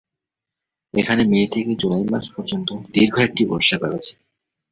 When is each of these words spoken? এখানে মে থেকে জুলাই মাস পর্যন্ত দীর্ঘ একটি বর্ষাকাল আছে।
এখানে 0.93 1.21
মে 1.23 1.41
থেকে 1.53 1.71
জুলাই 1.75 2.05
মাস 2.11 2.25
পর্যন্ত 2.35 2.69
দীর্ঘ 2.93 3.15
একটি 3.19 3.43
বর্ষাকাল 3.51 3.91
আছে। 3.99 4.13